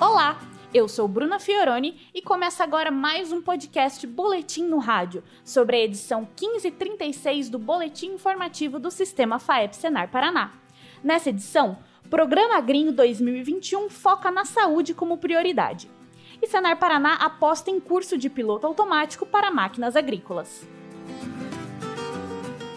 [0.00, 0.40] Olá,
[0.72, 5.80] eu sou Bruna Fioroni e começa agora mais um podcast Boletim no Rádio, sobre a
[5.80, 10.52] edição 1536 do Boletim Informativo do Sistema FAEP Senar Paraná.
[11.04, 15.90] Nessa edição, Programa Agrinho 2021 foca na saúde como prioridade.
[16.40, 20.66] E Senar Paraná aposta em curso de piloto automático para máquinas agrícolas.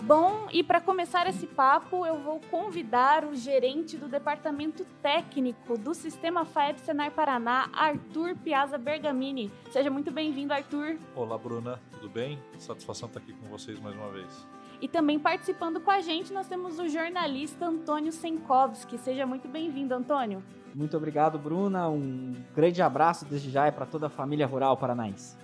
[0.05, 5.93] Bom, e para começar esse papo, eu vou convidar o gerente do departamento técnico do
[5.93, 9.49] Sistema FAEB Senar Paraná, Arthur Piazza Bergamini.
[9.71, 10.97] Seja muito bem-vindo, Arthur.
[11.15, 12.37] Olá, Bruna, tudo bem?
[12.59, 14.45] Satisfação estar aqui com vocês mais uma vez.
[14.81, 18.97] E também participando com a gente, nós temos o jornalista Antônio Senkovski.
[18.97, 20.43] Seja muito bem-vindo, Antônio.
[20.75, 21.87] Muito obrigado, Bruna.
[21.87, 25.42] Um grande abraço desde já para toda a família rural paranaense.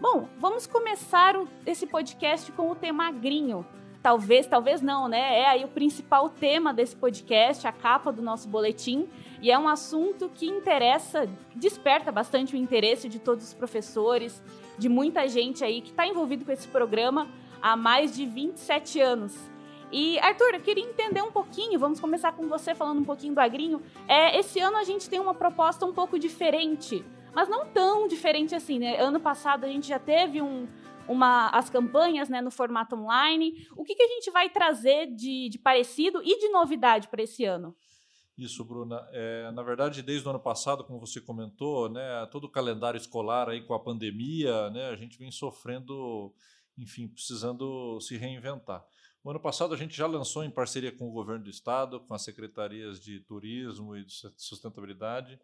[0.00, 3.66] Bom, vamos começar esse podcast com o tema agrinho.
[4.02, 5.40] Talvez, talvez não, né?
[5.40, 9.06] É aí o principal tema desse podcast, a capa do nosso boletim,
[9.42, 14.42] e é um assunto que interessa, desperta bastante o interesse de todos os professores,
[14.78, 17.28] de muita gente aí que está envolvido com esse programa
[17.60, 19.36] há mais de 27 anos.
[19.92, 23.40] E, Arthur, eu queria entender um pouquinho, vamos começar com você falando um pouquinho do
[23.40, 23.82] agrinho.
[24.08, 28.54] É, esse ano a gente tem uma proposta um pouco diferente mas não tão diferente
[28.54, 29.00] assim, né?
[29.00, 30.66] Ano passado a gente já teve um,
[31.08, 33.66] uma, as campanhas né, no formato online.
[33.76, 37.44] O que, que a gente vai trazer de, de parecido e de novidade para esse
[37.44, 37.76] ano?
[38.40, 39.06] Isso, Bruna.
[39.12, 43.50] É, na verdade, desde o ano passado, como você comentou, né, todo o calendário escolar
[43.50, 46.32] aí com a pandemia, né, a gente vem sofrendo,
[46.78, 48.82] enfim, precisando se reinventar.
[49.22, 52.14] O ano passado a gente já lançou em parceria com o governo do estado, com
[52.14, 55.38] as secretarias de turismo e de sustentabilidade,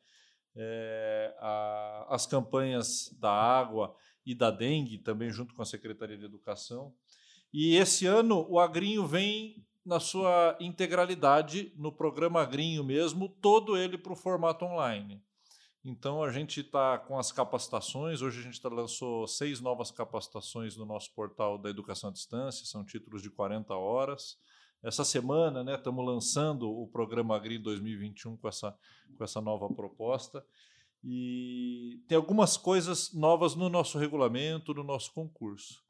[0.57, 6.25] é, a, as campanhas da água e da dengue, também junto com a Secretaria de
[6.25, 6.93] Educação.
[7.53, 13.97] E esse ano o Agrinho vem na sua integralidade no programa Agrinho mesmo, todo ele
[13.97, 15.23] para o formato online.
[15.85, 18.21] Então a gente está com as capacitações.
[18.21, 22.67] Hoje a gente tá, lançou seis novas capacitações no nosso portal da Educação à Distância,
[22.67, 24.37] são títulos de 40 horas.
[24.83, 28.77] Essa semana, né, estamos lançando o programa Agri 2021 com essa,
[29.17, 30.45] com essa nova proposta.
[31.03, 35.85] E tem algumas coisas novas no nosso regulamento, no nosso concurso.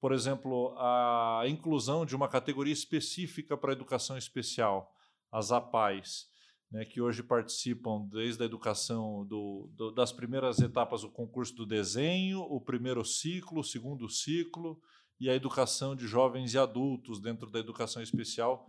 [0.00, 4.92] Por exemplo, a inclusão de uma categoria específica para a educação especial,
[5.30, 6.28] as APAES,
[6.72, 11.66] né, que hoje participam desde a educação do, do, das primeiras etapas do concurso do
[11.66, 14.80] desenho, o primeiro ciclo, o segundo ciclo,
[15.22, 18.66] e a educação de jovens e adultos dentro da educação especial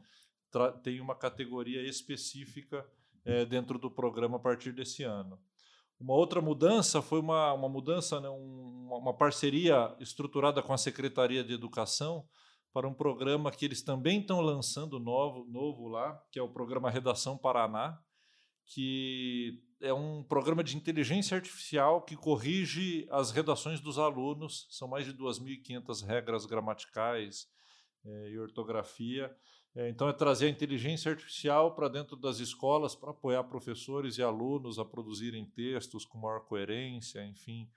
[0.83, 2.87] tem uma categoria específica
[3.25, 5.39] é, dentro do programa a partir desse ano.
[5.99, 11.43] Uma outra mudança foi uma, uma mudança, né, um, uma parceria estruturada com a Secretaria
[11.43, 12.23] de Educação
[12.71, 16.91] para um programa que eles também estão lançando novo, novo lá, que é o programa
[16.91, 17.99] Redação Paraná,
[18.65, 24.67] que é um programa de inteligência artificial que corrige as redações dos alunos.
[24.69, 27.47] São mais de 2.500 regras gramaticais
[28.05, 29.35] é, e ortografia.
[29.75, 34.23] É, então, é trazer a inteligência artificial para dentro das escolas para apoiar professores e
[34.23, 37.67] alunos a produzirem textos com maior coerência, enfim,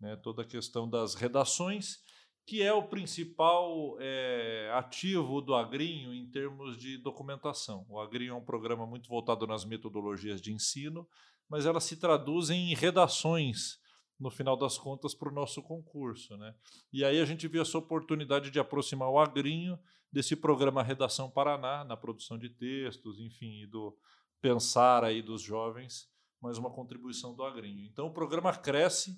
[0.00, 1.98] né, toda a questão das redações
[2.44, 7.86] que é o principal é, ativo do Agrinho em termos de documentação.
[7.88, 11.08] O Agrinho é um programa muito voltado nas metodologias de ensino,
[11.48, 13.78] mas elas se traduzem em redações,
[14.18, 16.36] no final das contas, para o nosso concurso.
[16.36, 16.54] Né?
[16.92, 19.78] E aí a gente viu essa oportunidade de aproximar o Agrinho
[20.10, 23.96] desse programa Redação Paraná, na produção de textos, enfim, e do
[24.40, 26.08] pensar aí dos jovens,
[26.40, 27.86] mais uma contribuição do Agrinho.
[27.86, 29.16] Então o programa cresce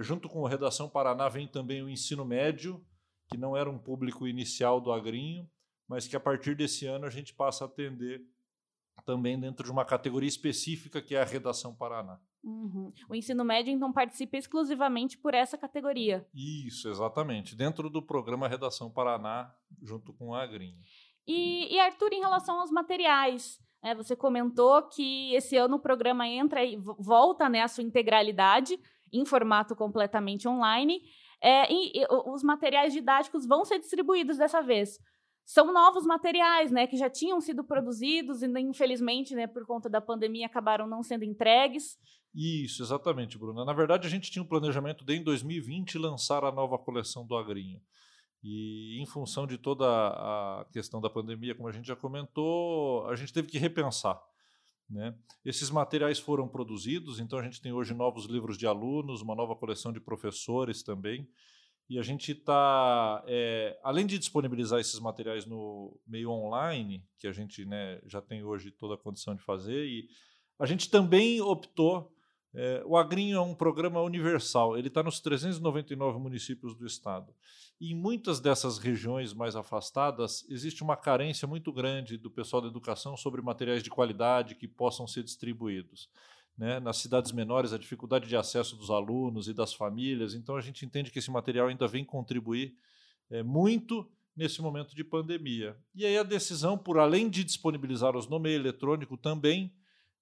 [0.00, 2.84] junto com o Redação Paraná vem também o ensino médio,
[3.28, 5.48] que não era um público inicial do Agrinho,
[5.88, 8.22] mas que a partir desse ano a gente passa a atender
[9.04, 12.18] também dentro de uma categoria específica que é a Redação Paraná.
[12.42, 12.92] Uhum.
[13.08, 16.26] O ensino médio, então, participa exclusivamente por essa categoria.
[16.34, 17.54] Isso, exatamente.
[17.54, 20.78] Dentro do programa Redação Paraná, junto com o Agrinho.
[21.26, 26.26] E, e Arthur, em relação aos materiais, né, você comentou que esse ano o programa
[26.26, 28.78] entra e volta né, à sua integralidade
[29.12, 31.00] em formato completamente online.
[31.42, 34.98] É, e, e, os materiais didáticos vão ser distribuídos dessa vez.
[35.44, 40.00] São novos materiais, né, que já tinham sido produzidos e, infelizmente, né, por conta da
[40.00, 41.98] pandemia, acabaram não sendo entregues.
[42.34, 43.64] Isso, exatamente, Bruna.
[43.64, 47.36] Na verdade, a gente tinha um planejamento de, em 2020, lançar a nova coleção do
[47.36, 47.80] Agrinho.
[48.42, 53.16] E, em função de toda a questão da pandemia, como a gente já comentou, a
[53.16, 54.20] gente teve que repensar
[54.88, 55.14] né?
[55.44, 59.56] Esses materiais foram produzidos, então a gente tem hoje novos livros de alunos, uma nova
[59.56, 61.28] coleção de professores também.
[61.88, 67.32] E a gente está, é, além de disponibilizar esses materiais no meio online, que a
[67.32, 70.08] gente né, já tem hoje toda a condição de fazer, e
[70.58, 72.14] A gente também optou.
[72.54, 77.34] É, o Agrinho é um programa universal, ele está nos 399 municípios do estado.
[77.80, 82.68] E em muitas dessas regiões mais afastadas, existe uma carência muito grande do pessoal da
[82.68, 86.10] educação sobre materiais de qualidade que possam ser distribuídos.
[86.56, 86.78] Né?
[86.78, 90.34] Nas cidades menores, a dificuldade de acesso dos alunos e das famílias.
[90.34, 92.76] Então, a gente entende que esse material ainda vem contribuir
[93.30, 95.76] é, muito nesse momento de pandemia.
[95.94, 99.72] E aí a decisão, por além de disponibilizar os no meio eletrônico, também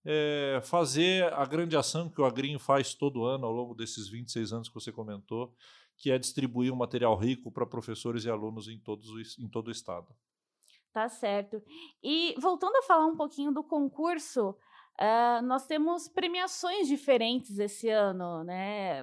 [0.04, 4.52] é, fazer a grande ação que o Agrinho faz todo ano ao longo desses 26
[4.52, 5.54] anos que você comentou,
[5.96, 9.72] que é distribuir um material rico para professores e alunos em, todos, em todo o
[9.72, 10.08] estado.
[10.92, 11.62] Tá certo.
[12.02, 18.42] E voltando a falar um pouquinho do concurso, uh, nós temos premiações diferentes esse ano,
[18.42, 19.02] né?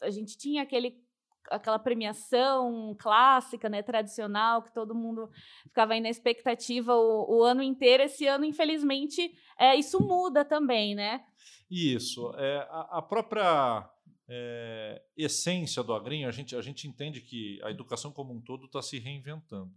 [0.00, 1.00] A gente tinha aquele
[1.50, 5.30] aquela premiação clássica, né, tradicional, que todo mundo
[5.64, 8.02] ficava aí na expectativa o, o ano inteiro.
[8.02, 11.24] Esse ano, infelizmente, é, isso muda também, né?
[11.70, 12.34] Isso.
[12.36, 13.88] É, a, a própria
[14.28, 18.66] é, essência do Agrinho, a gente, a gente entende que a educação como um todo
[18.66, 19.72] está se reinventando.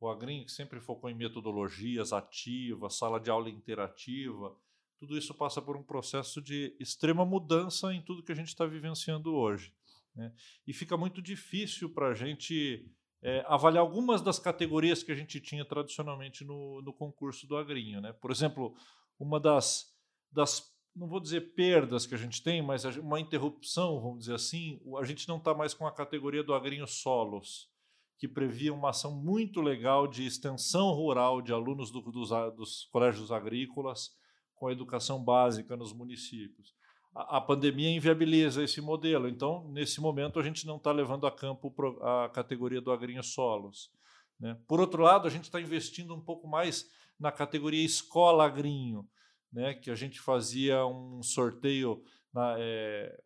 [0.00, 4.54] O Agrinho, que sempre focou em metodologias ativas, sala de aula interativa,
[4.98, 8.66] tudo isso passa por um processo de extrema mudança em tudo que a gente está
[8.66, 9.72] vivenciando hoje.
[10.14, 10.32] Né?
[10.66, 12.88] E fica muito difícil para a gente
[13.22, 18.00] é, avaliar algumas das categorias que a gente tinha tradicionalmente no, no concurso do Agrinho.
[18.00, 18.12] Né?
[18.12, 18.76] Por exemplo,
[19.18, 19.92] uma das,
[20.30, 24.80] das, não vou dizer perdas que a gente tem, mas uma interrupção, vamos dizer assim,
[24.98, 27.72] a gente não está mais com a categoria do Agrinho Solos,
[28.16, 33.32] que previa uma ação muito legal de extensão rural de alunos do, dos, dos colégios
[33.32, 34.10] agrícolas
[34.54, 36.72] com a educação básica nos municípios
[37.14, 39.28] a, pandemia inviabiliza esse modelo.
[39.28, 41.72] Então, nesse momento, a gente não está levando a campo
[42.02, 43.90] a categoria do agrinho solos.
[44.38, 44.58] Né?
[44.66, 49.08] Por outro lado, a gente está investindo um pouco mais na categoria escola agrinho,
[49.52, 49.74] né?
[49.74, 52.02] que a gente fazia um sorteio
[52.32, 53.16] na, é,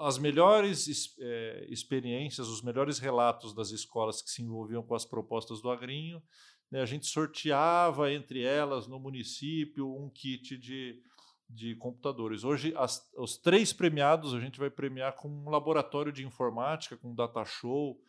[0.00, 5.62] as melhores é, experiências, os melhores relatos das escolas que se envolviam com as propostas
[5.62, 6.22] do agrinho,
[6.70, 6.82] né?
[6.82, 11.02] a gente sorteava entre elas no município um kit de,
[11.52, 12.44] de computadores.
[12.44, 17.10] Hoje, as, os três premiados a gente vai premiar com um laboratório de informática, com
[17.10, 18.00] um data show,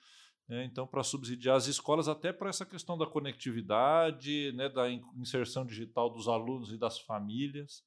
[0.47, 0.63] né?
[0.65, 4.69] então, para subsidiar as escolas, até para essa questão da conectividade, né?
[4.69, 7.83] da inserção digital dos alunos e das famílias.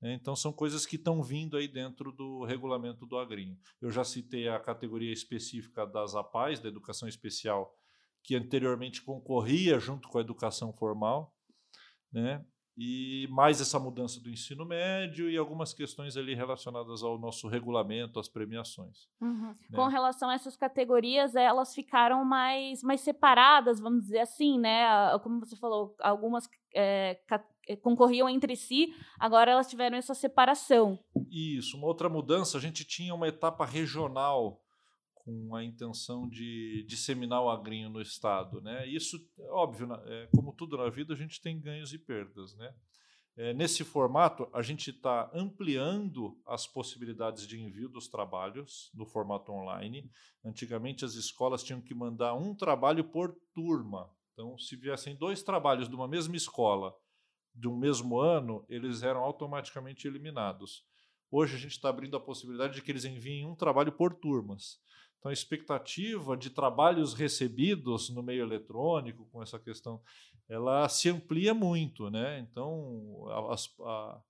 [0.00, 0.14] Né?
[0.14, 3.58] Então, são coisas que estão vindo aí dentro do regulamento do Agrinho.
[3.80, 7.74] Eu já citei a categoria específica das APAES, da educação especial,
[8.22, 11.34] que anteriormente concorria junto com a educação formal.
[12.12, 12.44] Né?
[12.76, 18.18] E mais essa mudança do ensino médio e algumas questões ali relacionadas ao nosso regulamento,
[18.18, 19.08] às premiações.
[19.20, 19.48] Uhum.
[19.48, 19.56] Né?
[19.74, 24.86] Com relação a essas categorias, elas ficaram mais, mais separadas, vamos dizer assim, né?
[25.22, 27.20] Como você falou, algumas é,
[27.82, 30.98] concorriam entre si, agora elas tiveram essa separação.
[31.30, 34.62] Isso, uma outra mudança, a gente tinha uma etapa regional
[35.24, 38.86] com a intenção de disseminar o agrinho no estado, né?
[38.86, 39.18] Isso,
[39.50, 42.74] óbvio, é, como tudo na vida, a gente tem ganhos e perdas, né?
[43.36, 49.52] É, nesse formato, a gente está ampliando as possibilidades de envio dos trabalhos no formato
[49.52, 50.10] online.
[50.44, 54.10] Antigamente, as escolas tinham que mandar um trabalho por turma.
[54.32, 56.94] Então, se viessem dois trabalhos de uma mesma escola
[57.54, 60.84] de um mesmo ano, eles eram automaticamente eliminados.
[61.30, 64.80] Hoje, a gente está abrindo a possibilidade de que eles enviem um trabalho por turmas.
[65.20, 70.00] Então, a expectativa de trabalhos recebidos no meio eletrônico, com essa questão,
[70.48, 72.10] ela se amplia muito.
[72.10, 72.38] Né?
[72.40, 73.54] Então, a,
[73.86, 74.20] a,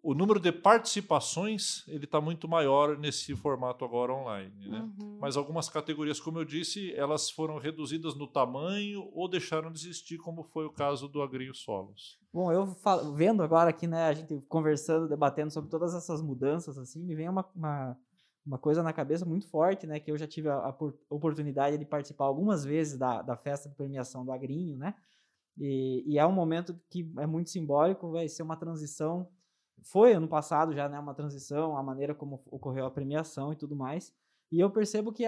[0.00, 4.68] o número de participações ele está muito maior nesse formato agora online.
[4.68, 4.88] Né?
[5.00, 5.18] Uhum.
[5.20, 10.18] Mas algumas categorias, como eu disse, elas foram reduzidas no tamanho ou deixaram de existir,
[10.18, 12.20] como foi o caso do Agrinho Solos.
[12.32, 16.78] Bom, eu falo, vendo agora aqui, né, a gente conversando, debatendo sobre todas essas mudanças,
[16.78, 17.98] assim, me vem uma, uma
[18.48, 20.00] uma coisa na cabeça muito forte, né?
[20.00, 20.76] Que eu já tive a, a
[21.10, 24.94] oportunidade de participar algumas vezes da, da festa de premiação do Agrinho, né?
[25.58, 29.28] E, e, é um momento que é muito simbólico, vai ser uma transição.
[29.82, 30.98] Foi ano passado já, né?
[30.98, 34.14] Uma transição, a maneira como ocorreu a premiação e tudo mais.
[34.50, 35.24] E eu percebo que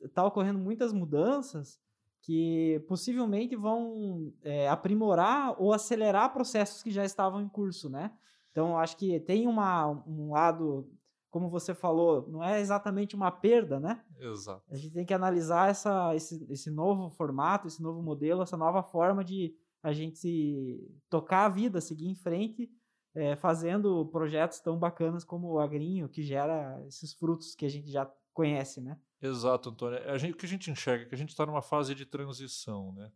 [0.00, 1.78] está ocorrendo muitas mudanças
[2.22, 8.10] que possivelmente vão é, aprimorar ou acelerar processos que já estavam em curso, né?
[8.50, 10.88] Então, acho que tem uma, um lado
[11.34, 14.00] como você falou, não é exatamente uma perda, né?
[14.20, 14.62] Exato.
[14.70, 18.84] A gente tem que analisar essa, esse, esse novo formato, esse novo modelo, essa nova
[18.84, 22.70] forma de a gente tocar a vida, seguir em frente,
[23.16, 27.90] é, fazendo projetos tão bacanas como o Agrinho, que gera esses frutos que a gente
[27.90, 28.96] já conhece, né?
[29.20, 29.98] Exato, Antônio.
[30.08, 32.06] A gente, o que a gente enxerga é que a gente está numa fase de
[32.06, 33.10] transição, né?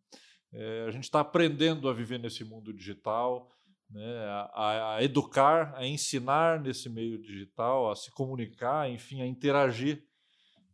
[0.53, 3.49] É, a gente está aprendendo a viver nesse mundo digital,
[3.91, 10.05] né, a, a, educar, a ensinar nesse meio digital, a se comunicar, enfim, a interagir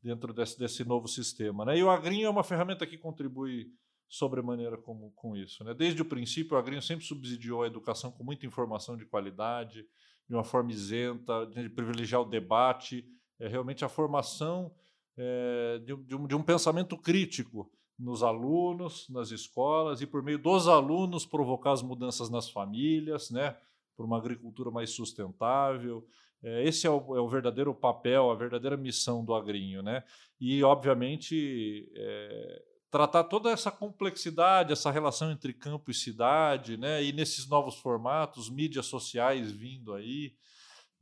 [0.03, 1.65] dentro desse, desse novo sistema.
[1.65, 1.79] Né?
[1.79, 3.73] E o Agrinho é uma ferramenta que contribui
[4.09, 5.65] sobremaneira com, com isso.
[5.65, 5.73] Né?
[5.75, 9.87] Desde o princípio, o Agrinho sempre subsidiou a educação com muita informação de qualidade,
[10.29, 13.05] de uma forma isenta, de privilegiar o debate,
[13.39, 14.75] é realmente a formação
[15.17, 20.39] é, de, de, um, de um pensamento crítico nos alunos, nas escolas e por meio
[20.39, 23.57] dos alunos provocar as mudanças nas famílias, né,
[23.97, 26.07] por uma agricultura mais sustentável.
[26.43, 30.05] É, esse é o, é o, verdadeiro papel, a verdadeira missão do agrinho, né?
[30.39, 37.03] E obviamente é, tratar toda essa complexidade, essa relação entre campo e cidade, né?
[37.03, 40.35] E nesses novos formatos, mídias sociais vindo aí,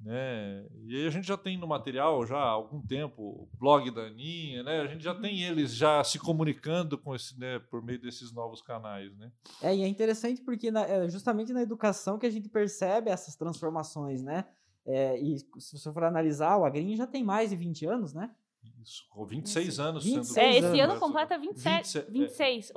[0.03, 0.67] né?
[0.85, 4.03] E aí a gente já tem no material já há algum tempo o blog da
[4.03, 4.81] Aninha, né?
[4.81, 8.61] A gente já tem eles já se comunicando com esse, né, por meio desses novos
[8.61, 9.31] canais, né?
[9.63, 13.37] É, e é interessante porque na, é justamente na educação que a gente percebe essas
[13.37, 14.45] transformações, né?
[14.85, 18.31] É, e se você for analisar, o Agrinho já tem mais de 20 anos, né?
[18.83, 20.45] Isso, com 26 anos 26 sendo...
[20.45, 22.71] É, esse ano completa 27, 20, 26.
[22.71, 22.73] É,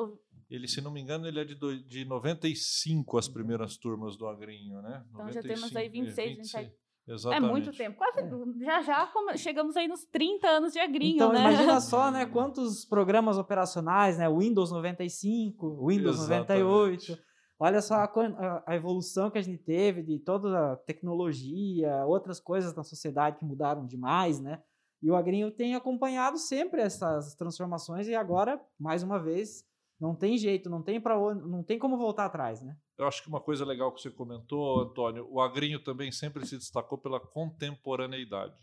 [0.49, 4.27] ele, se não me engano, ele é de, do, de 95 as primeiras turmas do
[4.27, 5.03] Agrinho, né?
[5.09, 6.84] Então 95, já temos aí 26, 27.
[7.07, 7.49] Exatamente.
[7.49, 7.97] É muito tempo.
[7.97, 8.65] Quase é.
[8.65, 11.39] já já chegamos aí nos 30 anos de agrinho, então, né?
[11.39, 16.63] imagina só, né, quantos programas operacionais, né, Windows 95, Windows Exatamente.
[16.63, 17.17] 98.
[17.57, 22.75] Olha só a, a, evolução que a gente teve de toda a tecnologia, outras coisas
[22.75, 24.61] na sociedade que mudaram demais, né?
[25.01, 29.63] E o agrinho tem acompanhado sempre essas transformações e agora, mais uma vez,
[29.99, 32.75] não tem jeito, não tem para não tem como voltar atrás, né?
[32.97, 36.57] Eu acho que uma coisa legal que você comentou, Antônio, o Agrinho também sempre se
[36.57, 38.55] destacou pela contemporaneidade.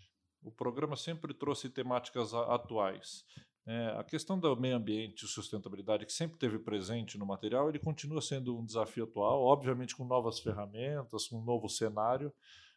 [0.42, 3.24] O programa sempre trouxe temáticas atuais.
[3.64, 7.78] É, a questão do meio ambiente e sustentabilidade, que sempre teve presente no material, ele
[7.78, 12.32] continua sendo um desafio atual, obviamente com novas ferramentas, com um novo cenário,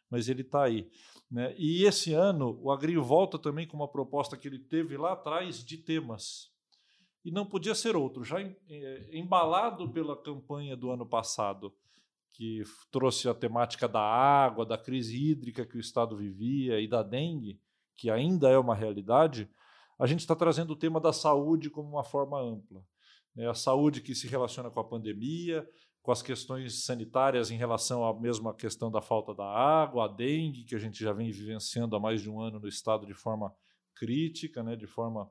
[0.08, 0.88] mas ele está aí.
[1.28, 1.54] Né?
[1.58, 5.64] E esse ano, o Agrinho volta também com uma proposta que ele teve lá atrás
[5.64, 6.54] de temas
[7.26, 8.22] e não podia ser outro.
[8.22, 11.74] Já eh, embalado pela campanha do ano passado,
[12.32, 17.02] que trouxe a temática da água, da crise hídrica que o Estado vivia e da
[17.02, 17.60] dengue,
[17.96, 19.50] que ainda é uma realidade,
[19.98, 22.84] a gente está trazendo o tema da saúde como uma forma ampla.
[23.34, 23.48] Né?
[23.48, 25.68] A saúde que se relaciona com a pandemia,
[26.02, 30.62] com as questões sanitárias em relação à mesma questão da falta da água, a dengue,
[30.62, 33.52] que a gente já vem vivenciando há mais de um ano no Estado de forma
[33.96, 34.76] crítica, né?
[34.76, 35.28] de forma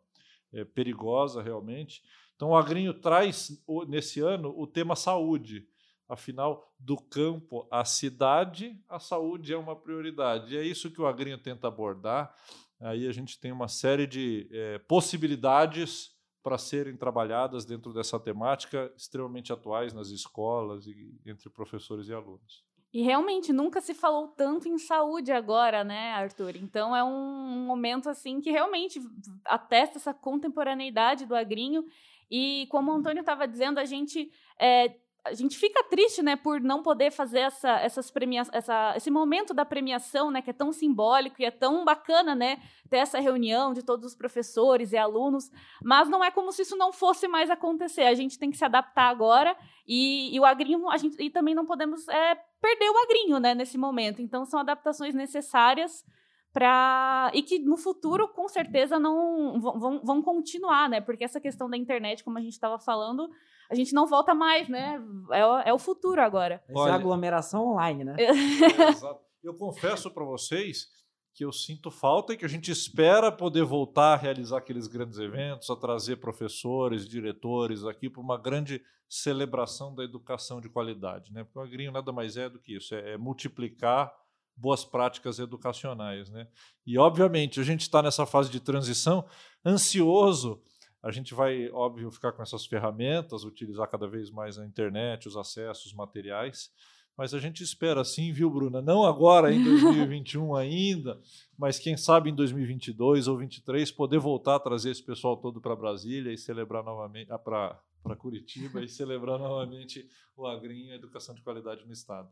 [0.56, 2.02] é, perigosa realmente.
[2.36, 5.68] Então, o Agrinho traz nesse ano o tema saúde.
[6.08, 10.54] Afinal, do campo à cidade, a saúde é uma prioridade.
[10.54, 12.36] E é isso que o Agrinho tenta abordar.
[12.80, 18.94] Aí a gente tem uma série de é, possibilidades para serem trabalhadas dentro dessa temática,
[18.96, 22.64] extremamente atuais nas escolas e entre professores e alunos.
[22.96, 26.56] E realmente nunca se falou tanto em saúde agora, né, Arthur?
[26.56, 29.02] Então é um momento assim que realmente
[29.44, 31.84] atesta essa contemporaneidade do agrinho.
[32.32, 34.96] E como o Antônio estava dizendo, a gente é,
[35.26, 39.54] a gente fica triste, né, por não poder fazer essa, essas premia essa, esse momento
[39.54, 43.74] da premiação, né, que é tão simbólico e é tão bacana, né, ter essa reunião
[43.74, 45.52] de todos os professores e alunos,
[45.84, 48.04] mas não é como se isso não fosse mais acontecer.
[48.04, 51.56] A gente tem que se adaptar agora e, e o agrinho, a gente e também
[51.56, 54.22] não podemos é, perder o agrinho, né, nesse momento.
[54.22, 56.06] Então são adaptações necessárias
[56.54, 61.02] para e que no futuro com certeza não vão, vão continuar, né?
[61.02, 63.30] Porque essa questão da internet, como a gente estava falando,
[63.70, 65.02] a gente não volta mais, né?
[65.32, 66.64] É, o, é o futuro agora.
[66.68, 68.16] Essa é aglomeração online, né?
[68.26, 69.20] É, exato.
[69.44, 70.88] Eu confesso para vocês
[71.34, 75.20] que eu sinto falta e que a gente espera poder voltar a realizar aqueles grandes
[75.20, 81.44] eventos, a trazer professores, diretores aqui para uma grande celebração da educação de qualidade, né?
[81.44, 84.12] Porque o agrinho nada mais é do que isso, é, é multiplicar
[84.56, 86.48] boas práticas educacionais, né?
[86.86, 89.26] E obviamente a gente está nessa fase de transição,
[89.66, 90.62] ansioso
[91.06, 95.38] a gente vai, óbvio, ficar com essas ferramentas, utilizar cada vez mais a internet, os
[95.38, 96.72] acessos, materiais.
[97.16, 98.82] Mas a gente espera sim, viu, Bruna?
[98.82, 101.22] Não agora, em 2021 ainda,
[101.56, 105.76] mas quem sabe em 2022 ou 2023 poder voltar a trazer esse pessoal todo para
[105.76, 111.36] Brasília e celebrar novamente, ah, para Curitiba e celebrar novamente o Agrinho e a educação
[111.36, 112.30] de qualidade no Estado.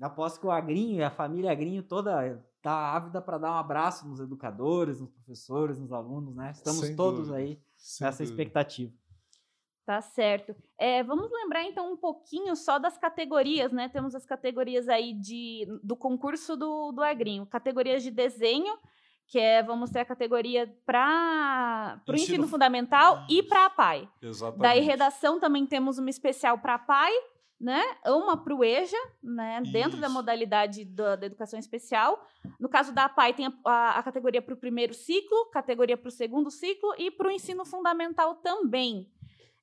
[0.00, 4.08] Aposto que o Agrinho e a família Agrinho toda está ávida para dar um abraço
[4.08, 6.52] nos educadores, nos professores, nos alunos, né?
[6.52, 7.36] Estamos Sem todos dúvida.
[7.36, 8.42] aí Sem nessa dúvida.
[8.42, 8.92] expectativa.
[9.84, 10.56] Tá certo.
[10.78, 13.90] É, vamos lembrar então um pouquinho só das categorias, né?
[13.90, 17.44] Temos as categorias aí de, do concurso do, do Agrinho.
[17.44, 18.78] Categorias de desenho,
[19.26, 23.38] que é, vamos ter a categoria para o ensino, ensino fundamental Isso.
[23.38, 24.08] e para a PAI.
[24.22, 24.62] Exatamente.
[24.62, 27.12] Daí redação também temos uma especial para a PAI
[27.60, 27.82] né?
[28.06, 29.62] Uma para o EJA, né?
[29.72, 32.26] Dentro da modalidade da, da educação especial.
[32.60, 36.08] No caso da APAI, tem a, a- a categoria para o primeiro ciclo, categoria para
[36.08, 39.08] o segundo ciclo e para o ensino fundamental também.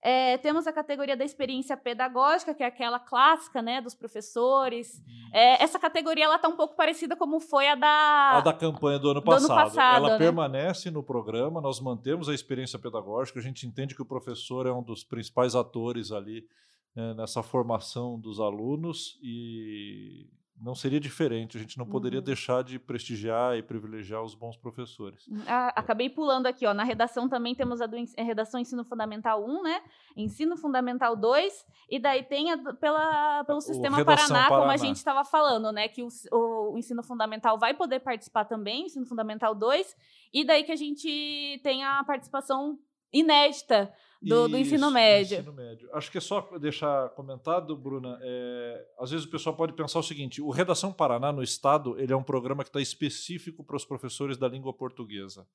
[0.04, 5.00] É, temos a categoria da experiência pedagógica, que é aquela clássica, né, dos professores.
[5.32, 8.98] É, essa categoria ela tá um pouco parecida como foi a da, A da campanha
[8.98, 9.66] do ano do ano passado.
[9.68, 10.18] passado, Ela né?
[10.18, 14.72] permanece no programa, nós mantemos a experiência pedagógica, a gente entende que o professor é
[14.72, 16.48] um dos principais atores ali
[16.96, 20.28] né, nessa formação dos alunos e
[20.64, 22.24] não seria diferente, a gente não poderia Uhum.
[22.26, 25.26] deixar de prestigiar e privilegiar os bons professores.
[25.48, 26.74] Ah, acabei pulando aqui, ó.
[26.74, 29.82] Na redação também temos a do é, redação Ensino Fundamental 1, né?
[30.16, 34.66] Ensino Fundamental 2, e daí tem a pela, pelo O Sistema Redação Paraná, como a
[34.68, 34.78] Paraná.
[34.78, 35.88] gente estava falando, né?
[35.88, 39.96] Que o, s- o ensino fundamental vai poder participar também, Ensino Fundamental 2,
[40.32, 42.78] e daí que a gente tem a participação
[43.14, 43.92] inédita
[44.22, 45.40] do, do ensino Isso, do médio.
[45.40, 45.90] ensino médio.
[45.94, 48.20] Acho que é só deixar comentado, Bruna.
[48.22, 52.14] é, às vezes o pessoal pode pensar o seguinte: o Redação Paraná no Estado ele
[52.14, 55.48] é um programa que está específico para os professores da língua portuguesa.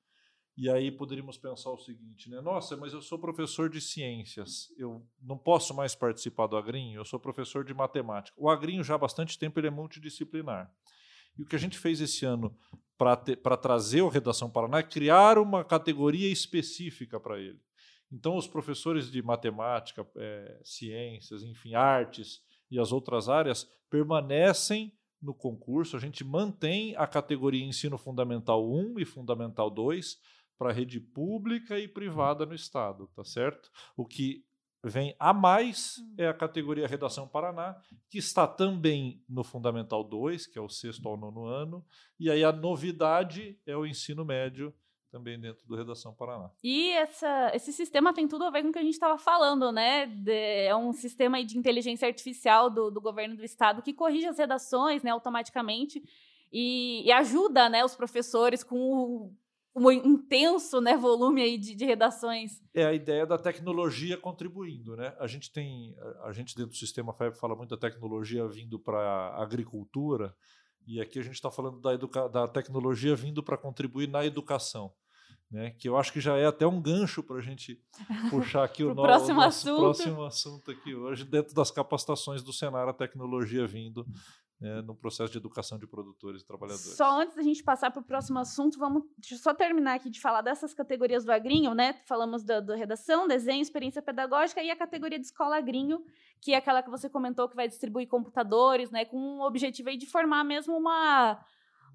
[0.58, 2.40] E aí poderíamos pensar o seguinte, né?
[2.40, 7.04] Nossa, mas eu sou professor de ciências, eu não posso mais participar do Agrinho, eu
[7.04, 8.34] sou professor de matemática.
[8.40, 10.72] O Agrinho já há bastante tempo ele é multidisciplinar.
[11.38, 12.56] E o que a gente fez esse ano
[12.96, 17.60] para trazer o Redação Paraná é criar uma categoria específica para ele.
[18.10, 25.34] Então, os professores de matemática, eh, ciências, enfim, artes e as outras áreas permanecem no
[25.34, 25.96] concurso.
[25.96, 30.18] A gente mantém a categoria Ensino Fundamental 1 e Fundamental 2
[30.56, 33.70] para rede pública e privada no Estado, tá certo?
[33.96, 34.45] O que
[34.88, 37.76] vem a mais é a categoria Redação Paraná,
[38.08, 41.84] que está também no Fundamental 2, que é o sexto ao nono ano,
[42.18, 44.72] e aí a novidade é o ensino médio,
[45.10, 46.50] também dentro do Redação Paraná.
[46.62, 49.72] E essa, esse sistema tem tudo a ver com o que a gente estava falando,
[49.72, 50.06] né?
[50.06, 54.36] De- é um sistema de inteligência artificial do, do governo do estado que corrige as
[54.38, 56.02] redações, né, automaticamente
[56.52, 59.34] e, e ajuda, né, os professores com o,
[59.78, 62.62] o intenso, né, volume aí de, de redações.
[62.74, 65.14] É a ideia da tecnologia contribuindo, né?
[65.20, 68.98] A gente tem, a- gente dentro do sistema FEB fala muito da tecnologia vindo para
[68.98, 70.34] a agricultura
[70.86, 74.92] e aqui a gente está falando da, educa da tecnologia vindo para contribuir na educação,
[75.50, 75.70] né?
[75.78, 77.78] Que eu acho que já é até um gancho para a gente
[78.30, 79.80] puxar aqui o no- próximo nosso assunto.
[79.82, 84.06] próximo assunto aqui hoje dentro das capacitações do Senar a tecnologia vindo
[84.60, 86.96] né, no processo de educação de produtores e trabalhadores.
[86.96, 90.08] Só antes da gente passar para o próximo assunto, vamos deixa eu só terminar aqui
[90.08, 91.94] de falar dessas categorias do Agrinho, né?
[92.06, 96.02] Falamos da, da redação, desenho, experiência pedagógica e a categoria de escola Agrinho,
[96.40, 99.04] que é aquela que você comentou que vai distribuir computadores, né?
[99.04, 101.38] Com o objetivo aí de formar mesmo uma, Um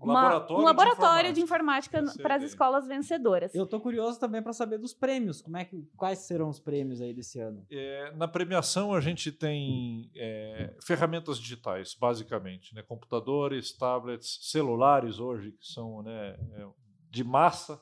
[0.02, 2.04] uma- laboratório um laboratório de informática.
[2.22, 3.54] para as escolas vencedoras.
[3.54, 5.42] Eu tô curioso também para saber dos prêmios.
[5.42, 7.66] Como é que, quais serão os prêmios aí desse ano?
[7.70, 12.82] É, na premiação, a gente tem é, ferramentas digitais, basicamente, né?
[12.82, 16.68] computadores, tablets, celulares hoje, que são né, é,
[17.10, 17.82] de massa,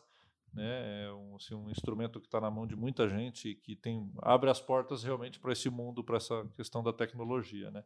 [0.54, 1.06] né?
[1.06, 4.12] é um, assim, um instrumento que está na mão de muita gente e que tem,
[4.22, 7.70] abre as portas realmente para esse mundo, para essa questão da tecnologia.
[7.72, 7.84] Né?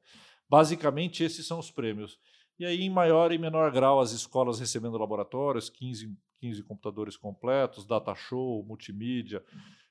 [0.50, 2.20] Basicamente, esses são os prêmios.
[2.60, 7.86] E aí, em maior e menor grau, as escolas recebendo laboratórios, 15, 15 computadores completos,
[7.86, 9.44] data show, multimídia,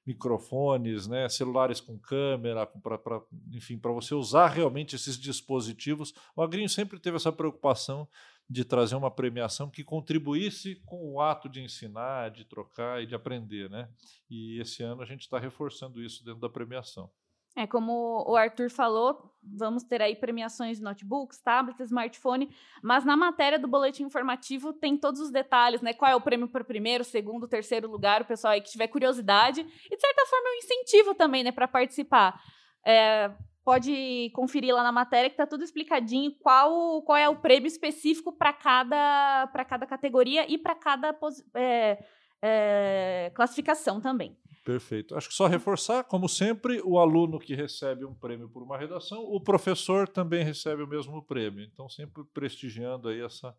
[0.06, 3.22] microfones, né, celulares com câmera, pra, pra-
[3.52, 6.12] enfim, para você usar realmente esses dispositivos.
[6.36, 8.08] O Agrinho sempre teve essa preocupação
[8.50, 13.14] de trazer uma premiação que contribuísse com o ato de ensinar, de trocar e de
[13.14, 13.88] aprender, né?
[14.28, 17.10] E esse ano a gente está reforçando isso dentro da premiação.
[17.54, 22.48] É, como o Arthur falou, vamos ter aí premiações de notebooks, tablets, smartphone,
[22.82, 25.92] mas na matéria do boletim informativo tem todos os detalhes, né?
[25.92, 29.60] Qual é o prêmio para primeiro, segundo, terceiro lugar, o pessoal aí que tiver curiosidade.
[29.60, 32.40] E, de certa forma, é um incentivo também, né, para participar.
[32.86, 33.30] É,
[33.64, 38.32] pode conferir lá na matéria que tá tudo explicadinho qual, qual é o prêmio específico
[38.32, 41.16] para cada, pra cada categoria e para cada
[41.54, 42.04] é,
[42.40, 44.36] é, classificação também.
[44.64, 45.16] Perfeito.
[45.16, 49.22] Acho que só reforçar, como sempre, o aluno que recebe um prêmio por uma redação,
[49.24, 51.64] o professor também recebe o mesmo prêmio.
[51.64, 53.54] Então, sempre prestigiando aí essa,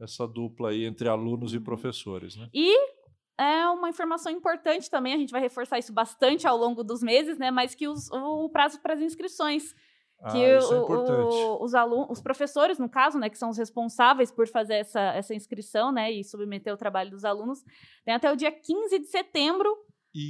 [0.00, 2.48] essa dupla aí entre alunos e professores, né?
[2.52, 2.76] E
[3.38, 7.38] é uma informação importante também, a gente vai reforçar isso bastante ao longo dos meses,
[7.38, 7.50] né?
[7.52, 9.72] Mas que os- o prazo para as inscrições.
[10.24, 11.34] Ah, que é o- importante.
[11.34, 15.00] o- os alunos, os professores, no caso, né, que são os responsáveis por fazer essa,
[15.14, 17.64] essa inscrição, né, e submeter o trabalho dos alunos,
[18.04, 19.68] tem até o dia 15 de setembro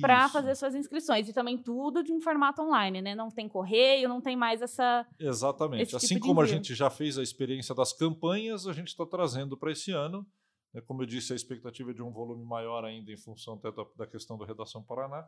[0.01, 1.29] para fazer suas inscrições.
[1.29, 3.15] E também tudo de um formato online, né?
[3.15, 5.07] Não tem correio, não tem mais essa.
[5.19, 5.95] Exatamente.
[5.95, 9.57] assim tipo como a gente já fez a experiência das campanhas, a gente está trazendo
[9.57, 10.27] para esse ano.
[10.73, 13.73] né, Como eu disse, a expectativa é de um volume maior ainda em função até
[13.73, 15.27] da, da questão do Redação Paraná.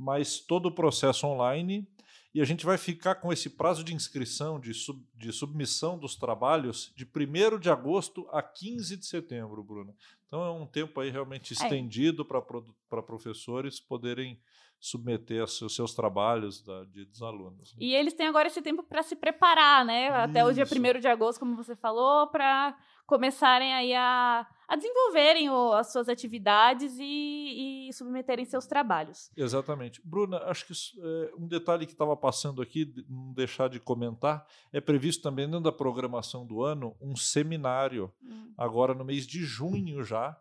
[0.00, 1.86] Mas todo o processo online
[2.32, 6.14] e a gente vai ficar com esse prazo de inscrição, de, sub, de submissão dos
[6.14, 9.92] trabalhos, de 1 de agosto a 15 de setembro, Bruna.
[10.26, 11.54] Então é um tempo aí realmente é.
[11.54, 14.40] estendido para professores poderem
[14.78, 17.74] submeter os seus trabalhos da, de, dos alunos.
[17.74, 17.78] Né?
[17.82, 20.08] E eles têm agora esse tempo para se preparar, né?
[20.08, 22.74] Até o dia 1 de agosto, como você falou, para
[23.10, 29.32] começarem aí a, a desenvolverem o, as suas atividades e, e, submeterem seus trabalhos.
[29.36, 30.00] Exatamente.
[30.04, 34.46] Bruna, acho que isso, é, um detalhe que estava passando aqui, não deixar de comentar,
[34.72, 38.54] é previsto também dentro da programação do ano um seminário, hum.
[38.56, 40.40] agora no mês de junho já,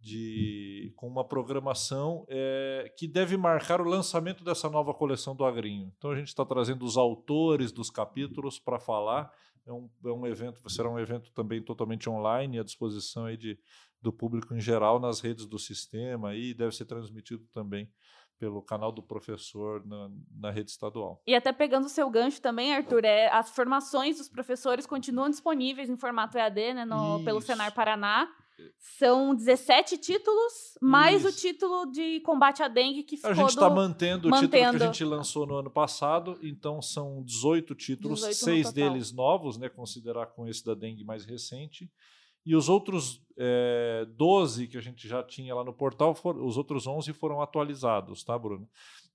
[0.00, 5.92] de, com uma programação é, que deve marcar o lançamento dessa nova coleção do Agrinho.
[5.98, 9.30] Então a gente está trazendo os autores dos capítulos para falar.
[9.66, 13.58] É um, é um evento, será um evento também totalmente online, à disposição aí de,
[14.00, 17.90] do público em geral nas redes do sistema e deve ser transmitido também
[18.38, 21.22] pelo canal do professor na, na, rede estadual.
[21.26, 25.88] E até pegando o seu gancho também, Arthur, é, as formações dos professores continuam disponíveis
[25.88, 28.28] em formato EAD né, no, pelo Senar Paraná.
[28.78, 31.28] São 17 títulos, mais Isso.
[31.28, 33.30] o título de combate à dengue que ficou.
[33.30, 36.80] A gente está mantendo, mantendo, o título que a gente lançou no ano passado, então
[36.80, 39.68] são 18 títulos, 18 seis deles novos, né?
[39.68, 41.90] Considerar com esse da dengue mais recente.
[42.44, 46.56] E os outros é, 12 que a gente já tinha lá no portal, for, os
[46.56, 48.68] outros 11 foram atualizados, tá, Bruno?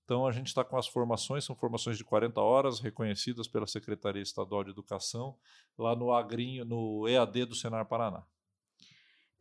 [0.04, 4.22] Então a gente está com as formações, são formações de 40 horas, reconhecidas pela Secretaria
[4.22, 5.38] Estadual de Educação,
[5.78, 8.22] lá no Agrinho, no EAD do Senar Paraná.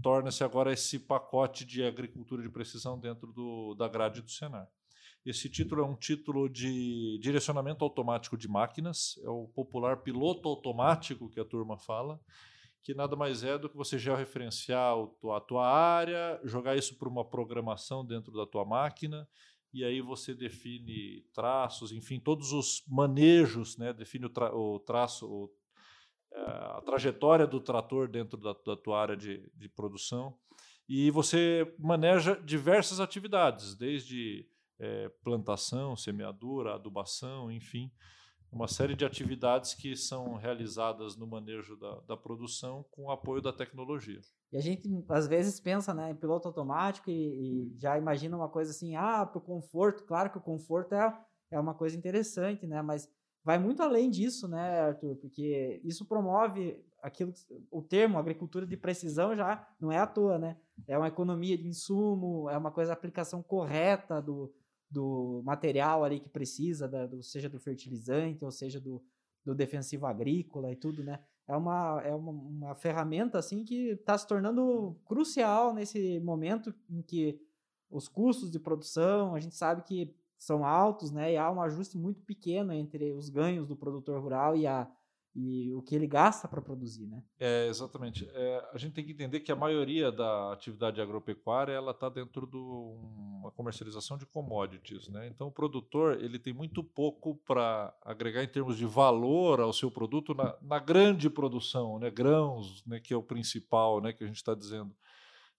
[0.00, 4.68] Torna-se agora esse pacote de agricultura de precisão dentro do, da grade do Senar.
[5.26, 11.28] Esse título é um título de direcionamento automático de máquinas, é o popular piloto automático
[11.28, 12.20] que a turma fala,
[12.80, 14.94] que nada mais é do que você georreferenciar
[15.34, 19.28] a tua área, jogar isso para uma programação dentro da tua máquina,
[19.74, 23.92] e aí você define traços, enfim, todos os manejos, né?
[23.92, 25.52] define o, tra o traço, o,
[26.36, 30.38] a trajetória do trator dentro da, da tua área de, de produção,
[30.88, 34.46] e você maneja diversas atividades, desde
[34.78, 37.90] é, plantação, semeadura, adubação, enfim,
[38.50, 43.42] uma série de atividades que são realizadas no manejo da, da produção com o apoio
[43.42, 44.20] da tecnologia.
[44.52, 48.48] E a gente às vezes pensa né, em piloto automático e, e já imagina uma
[48.48, 51.18] coisa assim, ah, para o conforto, claro que o conforto é,
[51.50, 52.80] é uma coisa interessante, né?
[52.82, 53.08] Mas
[53.44, 55.16] vai muito além disso, né, Arthur?
[55.16, 57.32] Porque isso promove aquilo,
[57.70, 60.56] o termo agricultura de precisão já não é à toa, né?
[60.86, 64.52] É uma economia de insumo, é uma coisa, aplicação correta do,
[64.90, 69.02] do material ali que precisa, da, do, seja do fertilizante, ou seja do,
[69.44, 71.20] do defensivo agrícola e tudo, né?
[71.48, 77.02] É uma, é uma, uma ferramenta assim que está se tornando crucial nesse momento em
[77.02, 77.40] que
[77.88, 81.32] os custos de produção, a gente sabe que são altos, né?
[81.32, 84.90] E há um ajuste muito pequeno entre os ganhos do produtor rural e a,
[85.38, 87.22] e o que ele gasta para produzir, né?
[87.38, 88.26] É, exatamente.
[88.32, 92.46] É, a gente tem que entender que a maioria da atividade agropecuária ela está dentro
[92.46, 95.28] de uma comercialização de commodities, né?
[95.28, 99.90] Então o produtor ele tem muito pouco para agregar em termos de valor ao seu
[99.90, 102.10] produto na, na, grande produção, né?
[102.10, 102.98] Grãos, né?
[102.98, 104.14] Que é o principal, né?
[104.14, 104.96] Que a gente está dizendo.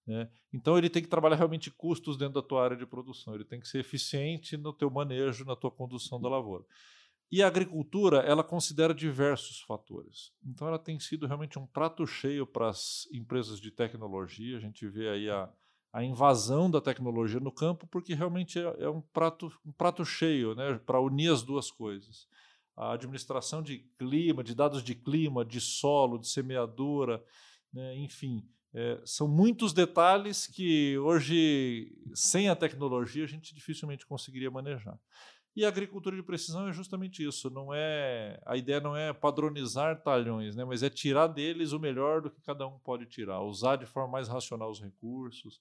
[0.08, 0.28] Né?
[0.52, 3.36] Então ele tem que trabalhar realmente custos dentro da tua área de produção.
[3.36, 6.64] Ele tem que ser eficiente no teu manejo, na tua condução da lavoura.
[7.30, 10.32] E a agricultura, ela considera diversos fatores.
[10.46, 14.56] Então, ela tem sido realmente um prato cheio para as empresas de tecnologia.
[14.56, 15.50] A gente vê aí a,
[15.92, 20.56] a invasão da tecnologia no campo, porque realmente é, é um, prato, um prato cheio
[20.56, 22.28] né, para unir as duas coisas.
[22.78, 27.22] A administração de clima, de dados de clima, de solo, de semeadura,
[27.74, 34.52] né, enfim, é, são muitos detalhes que hoje, sem a tecnologia, a gente dificilmente conseguiria
[34.52, 35.00] manejar.
[35.58, 37.50] E a agricultura de precisão é justamente isso.
[37.50, 42.22] Não é a ideia não é padronizar talhões, né, mas é tirar deles o melhor
[42.22, 45.60] do que cada um pode tirar, usar de forma mais racional os recursos.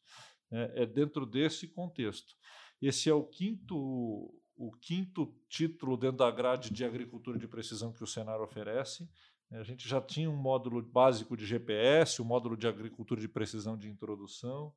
[0.51, 2.37] Né, é dentro desse contexto.
[2.81, 3.75] Esse é o quinto
[4.59, 9.09] o quinto título dentro da grade de agricultura de precisão que o Senar oferece.
[9.51, 13.29] A gente já tinha um módulo básico de GPS, o um módulo de agricultura de
[13.29, 14.75] precisão de introdução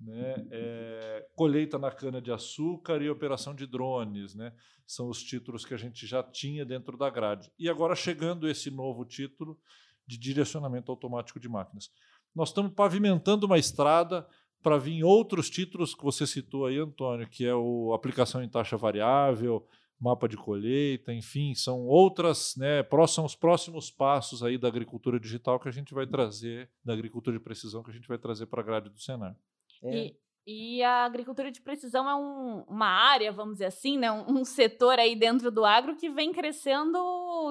[0.00, 0.46] né?
[0.50, 4.34] É, colheita na cana-de-açúcar e operação de drones.
[4.34, 4.52] Né?
[4.86, 7.50] São os títulos que a gente já tinha dentro da grade.
[7.58, 9.58] E agora chegando esse novo título
[10.06, 11.90] de direcionamento automático de máquinas.
[12.34, 14.26] Nós estamos pavimentando uma estrada
[14.62, 18.76] para vir outros títulos que você citou aí, Antônio, que é o aplicação em taxa
[18.76, 19.66] variável,
[20.00, 25.58] mapa de colheita, enfim, são outras, né, são os próximos passos aí da agricultura digital
[25.58, 28.60] que a gente vai trazer, da agricultura de precisão que a gente vai trazer para
[28.60, 29.36] a grade do Senar.
[29.82, 29.96] É.
[29.96, 34.10] E, e a agricultura de precisão é um, uma área, vamos dizer assim, né?
[34.10, 36.98] Um, um, setor aí dentro do agro que vem crescendo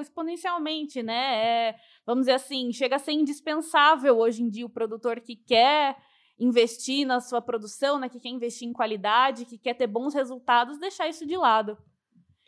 [0.01, 1.69] exponencialmente, né?
[1.69, 5.95] É, vamos dizer assim, chega a ser indispensável hoje em dia o produtor que quer
[6.39, 8.09] investir na sua produção, né?
[8.09, 11.77] Que quer investir em qualidade, que quer ter bons resultados, deixar isso de lado.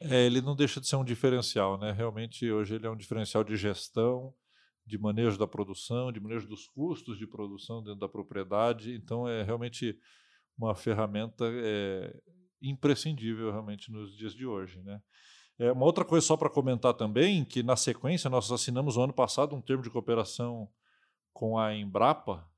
[0.02, 1.92] É, ele não deixa de ser um diferencial, né?
[1.92, 4.34] Realmente hoje ele é um diferencial de gestão,
[4.89, 8.95] de manejo da produção, de manejo dos custos de produção dentro da propriedade.
[8.95, 9.95] Então, é realmente
[10.58, 12.19] uma ferramenta é,
[12.60, 14.82] imprescindível realmente nos dias de hoje.
[14.82, 14.99] Né?
[15.60, 19.13] É, uma outra coisa só para comentar também, que na sequência nós assinamos o ano
[19.13, 20.67] passado um termo de cooperação
[21.32, 22.49] com a Embrapa,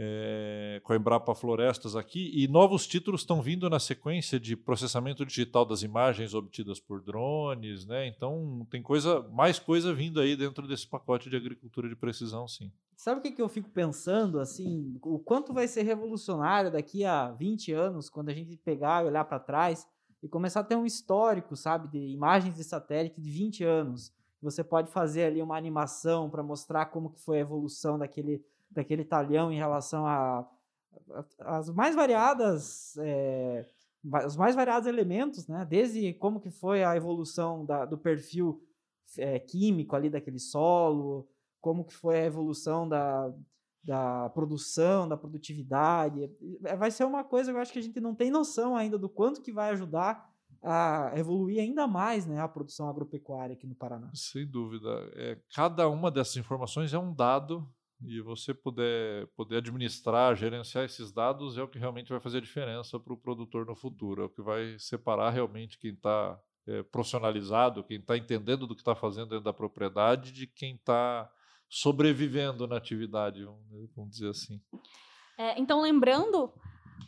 [0.00, 5.26] é, com a Embrapa Florestas aqui, e novos títulos estão vindo na sequência de processamento
[5.26, 8.06] digital das imagens obtidas por drones, né?
[8.06, 12.70] Então tem coisa, mais coisa vindo aí dentro desse pacote de agricultura de precisão, sim.
[12.96, 17.32] Sabe o que, que eu fico pensando, assim, o quanto vai ser revolucionário daqui a
[17.32, 19.86] 20 anos, quando a gente pegar e olhar para trás
[20.22, 24.12] e começar a ter um histórico, sabe, de imagens de satélite de 20 anos.
[24.42, 29.04] Você pode fazer ali uma animação para mostrar como que foi a evolução daquele daquele
[29.04, 30.48] talhão em relação a,
[31.40, 33.64] as mais variadas é,
[34.26, 35.66] os mais variados elementos, né?
[35.68, 38.62] Desde como que foi a evolução da, do perfil
[39.16, 41.28] é, químico ali daquele solo,
[41.60, 43.32] como que foi a evolução da,
[43.84, 46.30] da produção, da produtividade.
[46.64, 48.96] É, vai ser uma coisa que eu acho que a gente não tem noção ainda
[48.96, 50.28] do quanto que vai ajudar
[50.62, 54.10] a evoluir ainda mais né, a produção agropecuária aqui no Paraná.
[54.14, 54.88] Sem dúvida.
[55.14, 57.68] É, cada uma dessas informações é um dado
[58.00, 62.98] e você puder, poder administrar, gerenciar esses dados é o que realmente vai fazer diferença
[62.98, 67.82] para o produtor no futuro, é o que vai separar realmente quem está é, profissionalizado,
[67.82, 71.30] quem está entendendo do que está fazendo dentro da propriedade, de quem está
[71.68, 73.44] sobrevivendo na atividade,
[73.94, 74.60] vamos dizer assim.
[75.36, 76.52] É, então, lembrando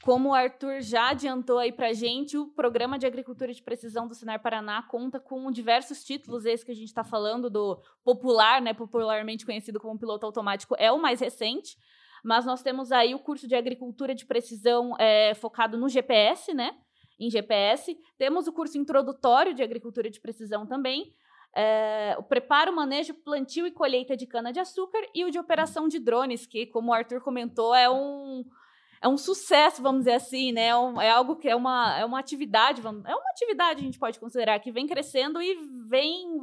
[0.03, 4.15] como o Arthur já adiantou aí para gente, o Programa de Agricultura de Precisão do
[4.15, 8.73] Senar Paraná conta com diversos títulos, esse que a gente está falando do popular, né,
[8.73, 11.77] popularmente conhecido como piloto automático, é o mais recente,
[12.25, 16.77] mas nós temos aí o curso de Agricultura de Precisão é, focado no GPS, né,
[17.19, 21.15] em GPS, temos o curso introdutório de Agricultura de Precisão também,
[21.55, 26.47] é, o preparo, manejo, plantio e colheita de cana-de-açúcar e o de operação de drones,
[26.47, 28.45] que, como o Arthur comentou, é um
[29.03, 30.67] é um sucesso, vamos dizer assim, né?
[30.67, 33.85] É, um, é algo que é uma, é uma atividade, vamos, é uma atividade a
[33.85, 35.55] gente pode considerar que vem crescendo e
[35.89, 36.39] vem,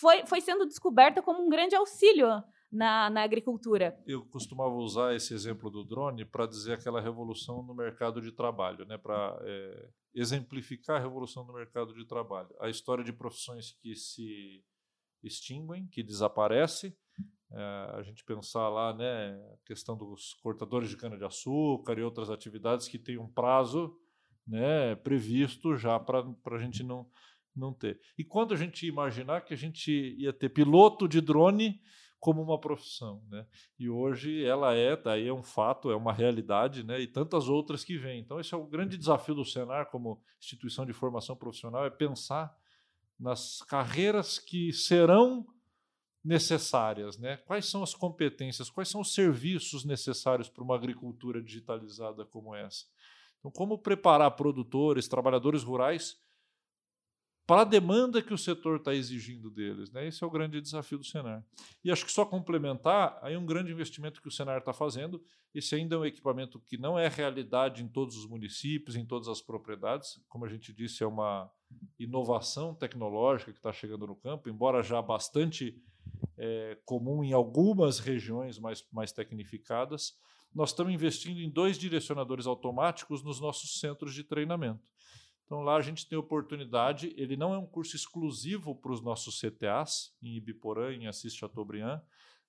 [0.00, 2.26] foi, foi sendo descoberta como um grande auxílio
[2.72, 3.96] na, na agricultura.
[4.06, 8.84] Eu costumava usar esse exemplo do drone para dizer aquela revolução no mercado de trabalho,
[8.86, 8.96] né?
[8.96, 12.48] Para é, exemplificar a revolução no mercado de trabalho.
[12.60, 14.64] A história de profissões que se
[15.22, 16.96] extinguem, que desaparecem,
[17.50, 23.18] a gente pensar lá, né, questão dos cortadores de cana-de-açúcar e outras atividades que têm
[23.18, 23.96] um prazo
[24.46, 27.08] né, previsto já para a gente não,
[27.54, 28.00] não ter.
[28.18, 31.80] E quando a gente imaginar que a gente ia ter piloto de drone
[32.24, 33.46] como uma profissão, né?
[33.78, 36.98] E hoje ela é, daí é um fato, é uma realidade, né?
[36.98, 38.20] E tantas outras que vêm.
[38.20, 42.56] Então esse é o grande desafio do Senar como instituição de formação profissional é pensar
[43.20, 45.46] nas carreiras que serão
[46.24, 47.36] necessárias, né?
[47.38, 52.86] Quais são as competências, quais são os serviços necessários para uma agricultura digitalizada como essa?
[53.38, 56.18] Então, como preparar produtores, trabalhadores rurais
[57.46, 59.90] para a demanda que o setor está exigindo deles.
[59.90, 60.08] Né?
[60.08, 61.44] Esse é o grande desafio do Senar.
[61.84, 65.22] E acho que só complementar, aí um grande investimento que o Senar está fazendo,
[65.54, 69.28] esse ainda é um equipamento que não é realidade em todos os municípios, em todas
[69.28, 71.50] as propriedades, como a gente disse, é uma
[71.98, 75.78] inovação tecnológica que está chegando no campo, embora já bastante
[76.36, 80.14] é, comum em algumas regiões mais, mais tecnificadas,
[80.54, 84.80] nós estamos investindo em dois direcionadores automáticos nos nossos centros de treinamento.
[85.44, 89.40] Então lá a gente tem oportunidade, ele não é um curso exclusivo para os nossos
[89.40, 92.00] CTAs, em Ibiporã, em Assis Chateaubriand,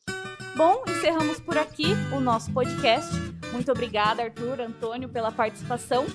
[0.57, 3.41] Bom, encerramos por aqui o nosso podcast.
[3.53, 6.07] Muito obrigada, Arthur, Antônio, pela participação.